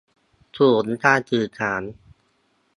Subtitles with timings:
[0.57, 1.81] ศูนย์การสื่อสาร